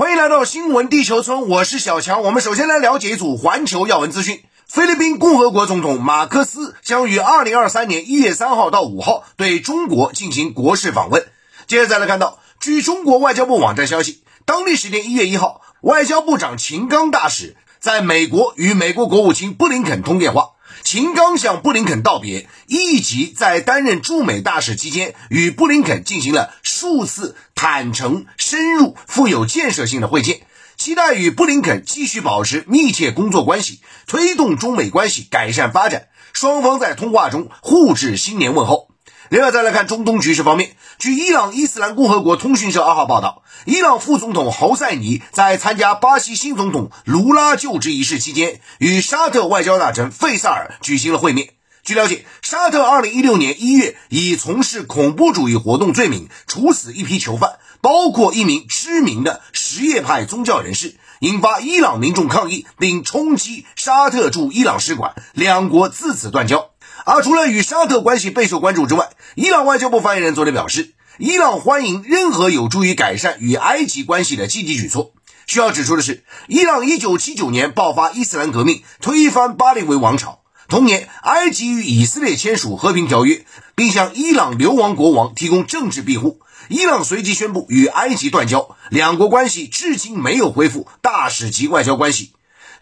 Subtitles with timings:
[0.00, 2.22] 欢迎来到新闻地球村，我是小强。
[2.22, 11.26] 我们首先来了解一组环球要闻资讯：菲律宾共和国总统马克思将于二零二三年一月三号到五号对中国进行国事访问。
[11.66, 20.52] 接着再来看到，据中国外交部网站消息，当地时间一月一号，外交部长秦刚大使在美国与美国国务卿布林肯通电话。
[20.90, 30.40] 秦刚向布林肯道别，以及在担任驻美大使期间，与布林肯进行了数次坦诚、深入、富有建设性的会见，
[30.76, 36.08] 期待与布林肯继续保持密切工作关系，推动中美关系改善发展。
[36.32, 38.89] 双方在通话中互致新年问候。
[39.30, 40.72] 另外，再来看中东局势方面。
[40.98, 51.50] 据伊朗伊斯兰共和国通讯社二号报道，伊朗副总统侯赛尼在参加巴西新总统卢拉就职仪式期间，与沙特外交大臣费萨尔举行了会面。
[51.84, 66.69] 据了解，沙特2016年1月以从事恐怖主义活动罪名处死一批囚犯，包括一名知名的什叶派宗教人士，引发伊朗民众抗议，并冲击沙特驻伊朗使馆，两国自此断交。
[67.06, 75.12] 而除了与沙特关系备受关注之外，伊朗外交部发言人昨天表示，伊朗欢迎任何有助于改善与埃及关系的积极举措。
[75.46, 80.40] 需要指出的是，伊朗1979年爆发伊斯兰革命，推翻巴列维王朝。
[80.68, 86.40] 同年，埃及与以色列签署和平条约，并向伊朗流亡国王提供政治庇护。
[86.68, 92.32] 伊朗随即宣布与埃及断交，两国关系至今没有恢复大使级外交关系。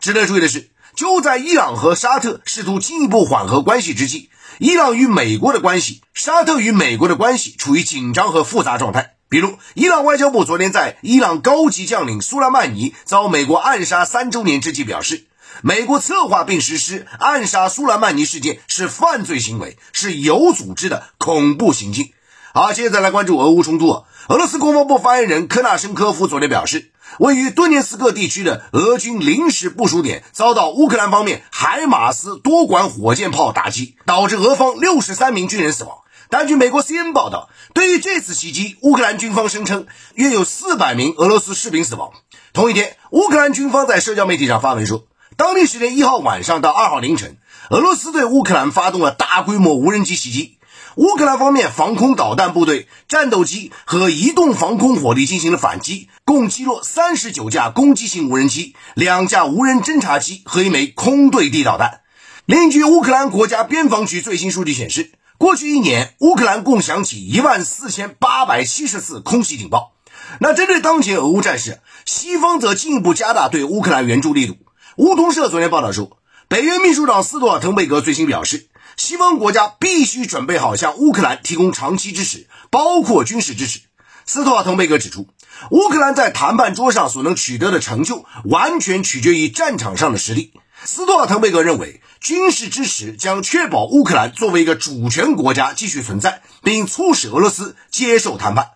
[0.01, 0.69] 值得注意的是。
[0.99, 9.15] 就在伊朗和沙特试图进一步缓和关系之际，伊朗与美国的关系、沙特与美国的关系处于紧张和复杂状态。
[9.29, 15.27] 比如，伊朗外交部昨天在伊朗高级将领苏莱曼尼遭美国暗杀三周年之际表示，
[15.63, 22.11] 美国策划并实施暗杀苏莱曼尼事件是犯罪行为，是有组织的恐怖行径。
[22.53, 24.03] 好，接着来关注俄乌冲突。
[24.31, 26.91] 俄罗斯国防部发言人科纳申科夫昨天表示。
[27.19, 35.99] 位于顿涅斯克地区的俄军临时部署点遭到乌克兰方面海马斯多管火箭炮打击，导致俄方六十三名军人死亡。
[36.31, 42.13] 但据美国 CNN 报道，对于这次袭击，乌克兰军方声称约有四百名俄罗斯士兵死亡。
[42.53, 45.07] 同一天，乌克兰军方在社交媒体上发文说，
[45.39, 47.39] 当地时间一号晚上到二号凌晨，
[47.71, 50.58] 俄罗斯对乌克兰发动了大规模无人机袭击。
[50.99, 62.01] 乌克兰方面防空导弹部队、战斗机和移动防空火力进行了反击，共击落三十九架攻击型无人机、两架无人侦察机和一枚空对地导弹。
[62.47, 69.93] 另据乌克兰国家边防局最新数据显示，过去一年乌克兰共响起一万四千八百七十次空袭警报。
[70.41, 74.57] 那针对当前俄乌战事，西方则进一步加大对乌克兰援助力度。
[74.97, 78.67] 乌通社昨天报道说，北约秘书长斯托尔滕贝格最新表示。
[78.99, 83.83] 西方国家必须准备好向乌克兰提供长期支持，包括军事支持。
[84.27, 85.29] 斯托尔滕贝格指出，
[85.71, 90.53] 乌克兰在谈判桌上所能取得的成就，完全取决于战场上的实力。
[90.83, 98.73] 斯托尔滕贝格认为，军事支持将确保乌克兰作为一个主权国家继续存在，并促使俄罗斯接受谈判。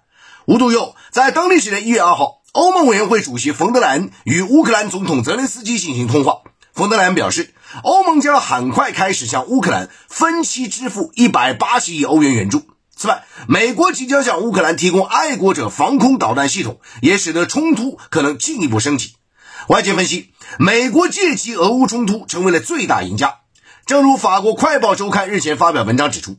[0.46, 6.42] 无独有，在当地时间一月二号，欧盟委员会主席冯德莱恩与乌克兰总统泽连斯基进行通话。
[6.72, 7.52] 冯德莱恩表示。
[7.82, 12.66] 欧盟将很快开始向乌克兰分期支付一百八十亿欧元援助。
[12.94, 19.14] 此外，美国即将向乌克兰提供爱国者防空导弹系统，也使得冲突可能进一步升级。
[19.68, 23.36] 外界分析，美国借机俄乌冲突成为了最大赢家。
[23.86, 26.36] 正如法国《快报周刊》日前发表文章指出，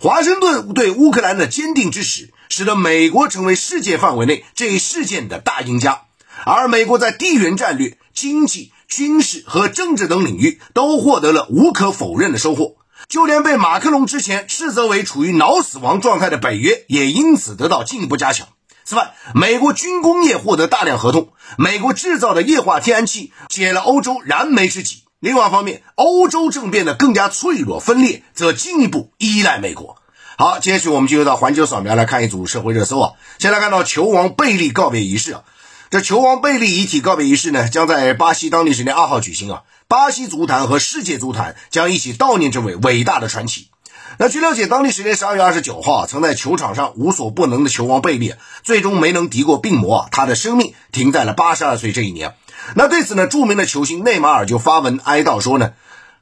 [0.00, 6.02] 华盛顿对乌克兰的坚定支持，使得美国成为世界范围内这一事件的大赢家。
[6.44, 8.72] 而美国在地缘战略、经济。
[8.90, 12.74] 军事和政治等领域都获得了无可否认的收获，
[13.08, 18.48] 就连被马克龙之前斥责为处于脑死亡状态的北约，也因此得到进一步加强。
[18.84, 25.04] 此外，美国军工业获得大量合同，美国制造的液化天然气解了欧洲燃眉之急。
[25.20, 29.98] 另外方面，欧洲正变得更加脆弱分裂，则进一步依赖美国。
[30.36, 33.12] 好，接下去我们进入到环球扫描来看一组社会热搜啊。
[33.38, 35.44] 先来看到球王贝利告别仪式啊。
[35.90, 39.62] 这球王贝利遗体告别仪式呢，将在巴西当地时间二号举行啊。
[39.88, 43.70] 巴西足坛和世界足坛将一起悼念这位伟大的传奇。
[44.16, 52.36] 那据了解，当地时间十二月二十九号，曾在球场上无所不能的球王贝利，最终没能敌过病魔啊，他的生命停在了八十二岁这一年。
[52.76, 55.72] 那对此呢，著名的球星内马尔就发文哀悼说呢，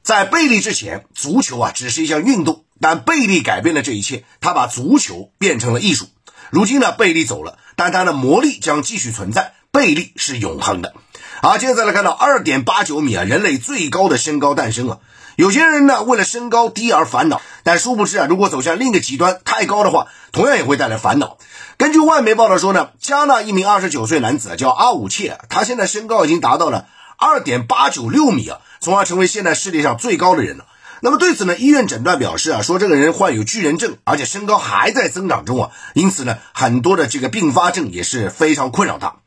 [0.01, 6.07] 在贝利之前，足球啊只是一项运动，但贝利改变了这一切，他把足球变成了艺术。
[6.49, 9.53] 如今呢，贝利走了，但他的魔力将继续存在。
[9.71, 10.95] 贝利是永恒的，
[11.43, 14.97] 好，接着再来看到二点八九米啊，人类最高的身高诞生啊。
[15.35, 21.37] 有些人呢为了身高低而烦恼，但殊不知啊，如果走向另一个极端，太高的话，同样也会带来烦恼。
[21.77, 26.87] 根据外媒报道说呢，加纳一名二十九岁男子叫阿武切，他现在身高已经达到了
[27.19, 30.65] 二点八九六米啊，从而成为现在世界上最高的人了。
[31.01, 39.17] 那么对此呢，医院诊断表示啊，说这个人患有巨人症，而且身高还在增长中啊，因此呢，很多的这个并发症也是非常困扰他。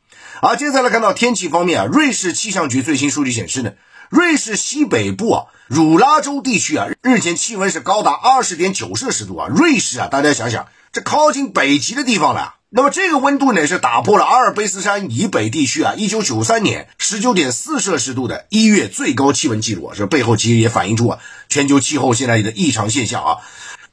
[0.45, 3.75] 好，接下来看到天气方面啊，瑞士气象局最新数据显示呢，
[4.11, 12.57] 瑞士西北部啊，汝拉州地区啊，日前气温是高达二十点九摄氏度啊，瑞士啊，大家想想，这靠近北极的地方了。
[12.71, 19.95] 那么这个温度呢，是打破了阿尔卑斯山以北地区啊，一九九三年十九点四摄氏度的一月最高气温记录啊。
[19.97, 23.37] 这背后其实也反映出啊，全球气候现在的异常现象啊。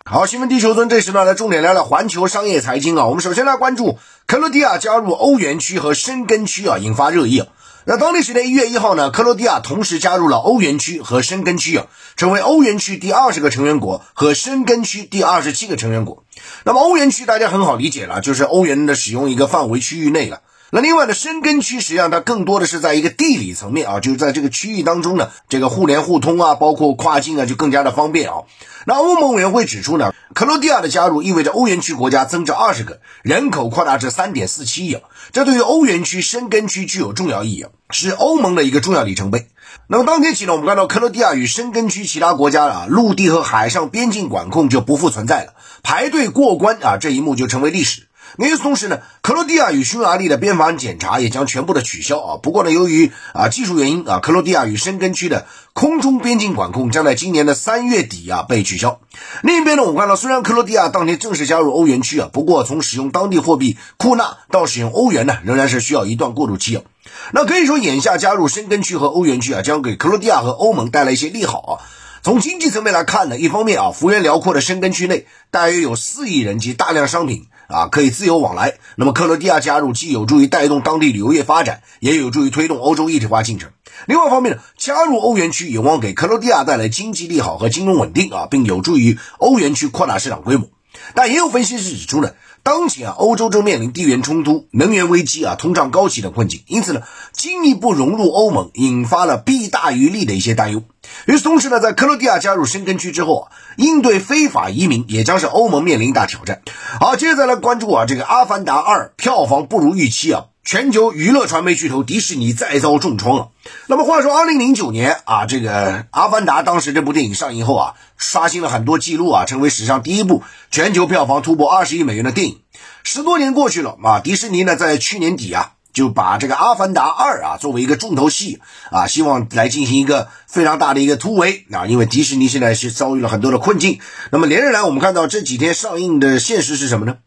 [0.03, 3.05] 好，新闻地球村这时呢，来重点聊聊环球商业财经啊。
[3.05, 3.99] 我们首先来关注
[4.29, 7.45] 克罗地亚加入欧元区和申根区啊，引发热议。
[7.85, 16.23] 那当地时间一月一号呢，克罗地亚同时加入了欧元区和申根区啊，成为欧元区第二十个成员国和申根区第二十七个成员国。
[16.63, 20.41] 那么欧元区大家很好理解了，就是欧元的使用一个范围区域内了。
[20.71, 28.43] 那另外呢，深根区实际上它更多的是在一个地理层面啊，就是在这个区域当中呢，这个互联互通啊，包括跨境啊，就更加的方便啊。
[28.85, 34.97] 那欧盟委员会指出呢，克罗地亚的加入意味着欧元区国家增至二十个，人口扩大至三点四七亿，
[35.31, 39.47] 这对于欧元区深根区具有重要意义，是欧盟的一个重要里程碑。
[39.87, 48.05] 那么当天起呢，我们看到克罗地亚与深根区其他国家啊，陆地和海上边境管控就不复存在了，排队过关啊这一幕就成为历史。
[48.37, 52.37] 与此同时呢，克罗地亚与匈牙利的边防检查也将全部的取消啊。
[52.41, 58.99] 不过呢，由于啊技术原因啊，克罗地亚与申根区的空中边境管控将在今年的三月底啊被取消。
[59.41, 66.83] 另一边呢，我们看到虽然克罗地亚当天正式加入欧元区啊，不过从使用当地货币库纳到使用欧元呢，仍然是需要一段过渡期啊。
[67.31, 71.73] 那可以说，眼下加入申根区和欧元区啊，将给克罗地亚和欧盟带来一些利好啊。
[72.21, 78.73] 从经济层面来看呢，一方面啊，幅员辽阔的申根区内大约有四亿人及大量商品啊可以自由往来。
[78.97, 83.69] 那么克罗地亚加入既有助于带动当地旅游业发展，也有助于推动欧洲一体化进程。
[84.07, 90.67] 另外一方面呢，加入欧元区有望给克罗地亚带来经济利好和金融稳定啊，并有助于欧元区扩大市场规模。
[91.13, 92.33] 但也有分析师指出呢。
[92.61, 100.83] 当前啊，欧洲正面临地缘冲突、能源危机啊、通胀高企等困境，因此呢，进一步融入欧盟引发了弊大于利的一些担忧。
[101.29, 106.63] 与此同时呢，在克罗地亚加入申根区之后啊，应对非法移民也将是欧盟面临一大挑战。
[106.99, 110.45] 好，接着再来关注啊，这个《阿凡达二》票房不如预期啊。
[110.63, 113.49] 全球娱乐传媒巨头迪士尼再遭重创了。
[113.85, 120.41] 那么话说，二零零九年啊，这个《阿凡达》当时这部电影上映后啊，刷新了很多记录啊，成为史上第一部
[120.71, 122.59] 全球票房突破二十亿美元的电影。
[123.03, 128.59] 十多年过去了啊，迪士尼呢在去年底啊，就把这个《阿凡达二》啊作为一个重头戏
[128.91, 131.85] 啊，希望来进行一个非常大的一个突围啊。
[131.85, 133.99] 因为迪士尼现在是遭遇了很多的困境。
[134.31, 137.17] 那么连日来，我们看到这几天上映的现实是什么呢？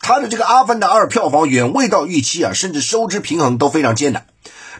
[0.00, 4.26] 它的这个《阿凡达二》票房远未到预期啊，甚至收支平衡都非常艰难。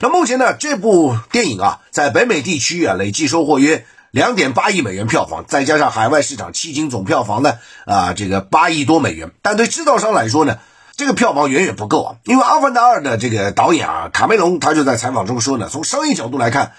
[0.00, 9.30] 那目前呢，这部电影啊，在北美地区啊，累计收获约两点八亿美元票房，再加上海外市场迄今总票房呢，啊，这个八亿多美元。
[9.42, 10.58] 但对制造商来说呢，
[10.96, 16.72] 这个票房远远不够啊，因为《阿凡达二》的这个导演啊，卡梅隆他就在采访中说呢，从商业角度来看。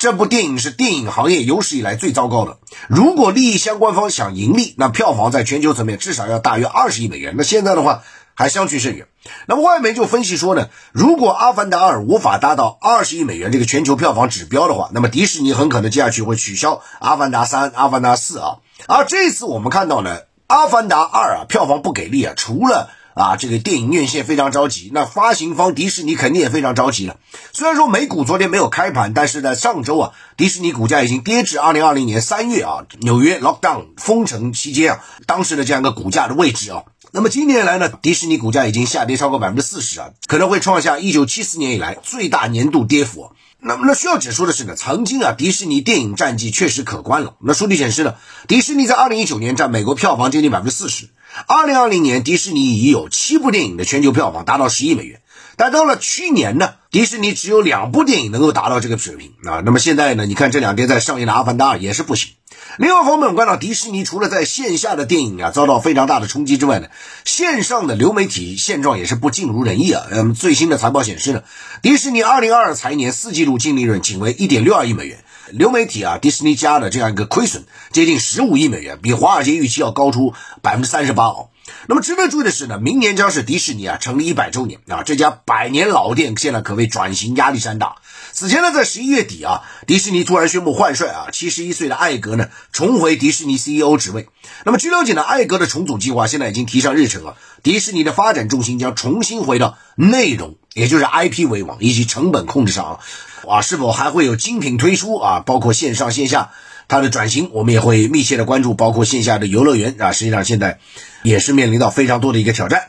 [0.00, 2.58] 这部电影是电影行业有史以来最糟糕的。
[2.86, 7.34] 如果利益相关方想盈利，那票房在全球层面至少要大约二十亿美元。
[7.36, 8.04] 那现在的话
[8.34, 9.08] 还相去甚远。
[9.46, 18.58] 那么外媒就分析说呢，如果《阿凡达二》无法达到二十亿美元这个全球票房指标的话，那么迪士尼很可能接下去会取消《阿凡达三》《阿凡达四》啊。
[18.86, 22.90] 而这次我们看到呢，《阿凡达二》啊票房不给力啊，除了。
[23.18, 27.16] 啊，这个电影院线非常着急，那发行方迪士尼肯定也非常着急了。
[27.52, 36.84] 虽然说美股昨天没有开盘，但是在上周啊，迪士尼股价已经跌至二零二零年三月啊纽约 lockdown 封城期间啊当时的这样一个股价的位置啊。
[37.10, 43.32] 那么今年来呢，迪士尼股价已经下跌超过百分之四十啊，可能会创下一九七四年以来最大年度跌幅。
[43.60, 47.34] 那么，那需要指出的是呢，曾经啊，迪士尼电影战绩确实可观了。
[47.40, 48.14] 那数据显示呢，
[48.46, 51.08] 迪士尼在二零一九年占美国票房接近百分之四十。
[51.46, 55.20] 二零二零年，迪士尼已有七部电影的全球票房达到十亿美元，
[55.56, 59.62] 但到了去年呢，迪士尼只有两部电影能够达到这个水平啊。
[59.64, 62.30] 那么现在呢，你看这两天在上映的《阿凡达二》也是不行。
[62.76, 66.88] 另外方面，我们看到迪士尼除了在线下的电影啊遭到非常大的冲击之外呢，
[67.24, 70.06] 线上的流媒体现状也是不尽如人意啊。
[70.10, 71.42] 嗯，最新的财报显示呢，
[71.82, 75.18] 迪士尼二零二二财年四季度净利润仅为一点六二亿美元。
[75.52, 81.50] 流媒体啊，迪士尼家的这样一个亏损接近十五亿美元，比华尔街预期要高出百分之三十八哦。
[81.86, 87.96] 那么值得注意的是呢，明年将是迪士尼啊成立一百周年啊，这家百年老店现在可谓转型压力山大。
[88.32, 94.28] 此前呢，在十一月底啊，迪士尼突然宣布换帅啊，七十一岁的艾格呢重回迪士尼 CEO 职位。
[94.64, 103.00] 那么据了解呢，艾格的重组计划现在已经提上日程了，迪士尼的发展重心将重新回到内容，也就是 IP 为王以及成本控制上啊，
[103.48, 105.42] 啊是否还会有精品推出啊？
[105.44, 106.50] 包括线上线下。
[106.90, 110.78] 它的转型，我们也会密切的关注，包括线下的游乐园啊，实际上现在
[111.22, 112.88] 也是面临到非常多的一个挑战。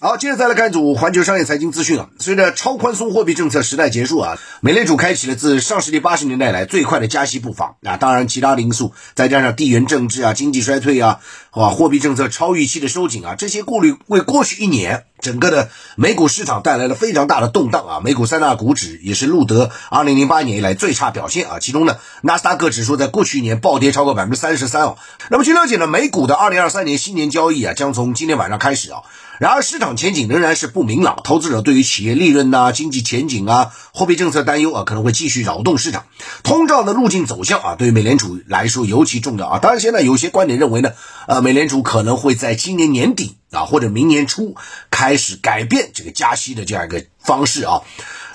[0.00, 2.10] 好，接着再来看一组环球商业财经资讯啊。
[2.18, 7.96] 随着超宽松货币政策时代结束啊，美联储开启了自上世纪八十年代来最快的加息步伐啊。
[7.96, 11.20] 当然，其他的因素再加上地缘政治啊、经济衰退啊、
[11.60, 18.00] 啊货币政策超预期的收紧啊，这些顾虑为过去一年整个的美股市场带来了非常大的动荡啊。
[18.02, 21.58] 美股三大股指也是录得二零零八年以来最差表现啊。
[21.58, 24.96] 其中呢，纳斯达克指数在过去一年暴跌超过百分之三十三哦。
[25.30, 29.02] 那么据了解呢，美股的二零二三年新年交易啊，将从今天晚上开始啊。
[29.38, 36.06] 然而，市场前景仍然是不明朗，投资者对于企业利润呐、经济前景啊、货币政策担忧啊，可能会继续扰动市场。
[36.42, 39.58] 通胀的路径走向啊，对于美联储来说尤其重要啊。
[39.60, 40.90] 当然，现在有些观点认为呢，
[41.28, 44.54] 呃美，美联储可能会在今年年底啊或者明年初
[44.90, 47.80] 开始改变这个加息的这样一个方式啊。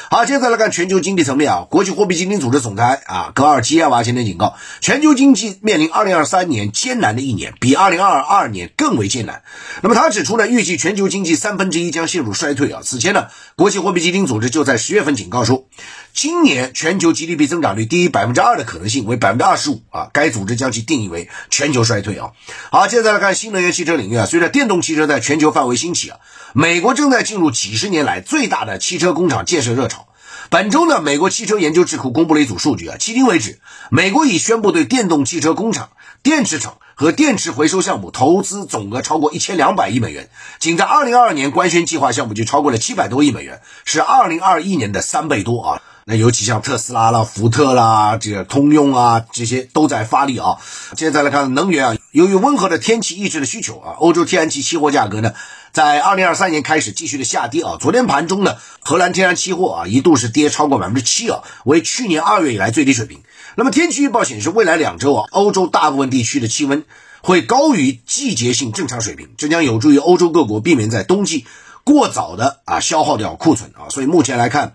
[0.09, 9.43] 好，接下来看全球经济层面啊，国际货币基金组织总裁啊格尔基耶娃今天警告，全球经济面临二零二三年艰难的一年，比二零二二年更为艰难。
[9.83, 12.81] 那么他指出呢，预计全球经济三分之一将陷入衰退啊。
[12.83, 15.67] 此前呢，国际货币基金组织就在十月份警告说，
[16.13, 20.11] 今年全球 GDP 增长率低于百分之二的可能性为百分之二十五啊。
[20.13, 22.33] 该组织将其定义为全球衰退啊。
[22.71, 26.19] 好，接下来看新能源汽车领域啊，随着电动汽车在全球范围兴起啊，
[26.53, 30.07] 美国正在进入几十年来最大的汽车工厂建设热潮。
[30.51, 35.89] 本周呢，美国汽车研究智库公布了一组数据啊，迄今为止，美国已宣布对电动汽车工厂、
[36.21, 40.29] 电池厂和电池回收项目投资总额超过一千两百亿美元，
[40.59, 45.81] 仅在二零二二年官宣计划项目就超过了七百多亿美元，是二零二一年的三倍多啊。
[46.05, 50.57] 那尤其像特斯拉啦、福特啦、这个通用啊，这些都在发力啊。
[50.97, 55.33] 接着再来看能源啊，由于温和的天气抑制的需求啊，欧洲天然气期货价格呢，
[55.71, 57.77] 在二零二三年开始继续的下跌啊。
[57.79, 63.21] 昨天盘中呢，荷兰天然期货啊一度是跌超过百分之七啊，为去年二月以来最低水平。
[63.55, 66.83] 那么天气预报显示，未来两周啊，欧洲大部分地区的气温
[67.21, 71.45] 会高于季节性正常水平，这将有助于欧洲各国避免在冬季
[71.85, 73.87] 过早的啊消耗掉库存啊。
[73.89, 74.73] 所以目前来看。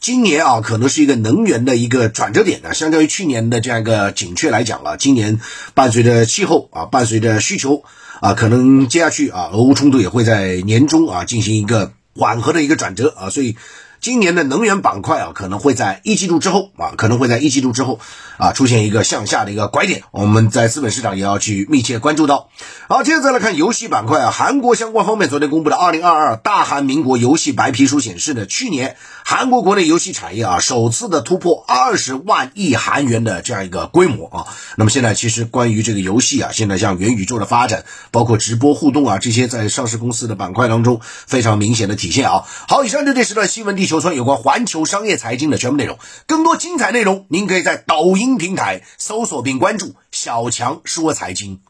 [0.00, 2.72] 今年啊，可能是一个能源的一个转折点啊。
[2.72, 5.40] 相较于去年的这样一个紧缺来讲了，今年
[5.74, 7.82] 伴随着气候啊，伴随着需求
[8.20, 13.56] 啊，可能接下去啊，俄乌冲突也会在年终啊进行一个缓和的一个转折啊，所以。
[14.00, 17.98] 今年的能源板块啊，可能会在一季度之后啊，可能会在一季度之后
[18.36, 22.48] 啊出现一个向下的一个拐点，我们在资本市场也要去密切关注到。
[22.88, 34.46] 好，接着再来看游戏板块啊，韩国相关方面昨天公布的二零二二大韩民国游戏白皮书显示呢，去年韩国国内游戏产业啊首次的突破二十万亿韩元的这样一个规模啊。
[34.76, 42.44] 那么现在其实关于这个游戏啊，现在像元宇宙的发展，包括直播互动啊这些，在上市公司的板块当中非常明显的体现啊。
[42.68, 43.87] 好，以上就这时段新闻地。
[43.88, 51.60] 球村有关环球商业财经的全部内容，更多精彩内容，您可以在抖音平台搜索并关注“小强说财经”。